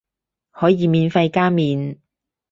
[0.49, 1.99] 可以免費加麵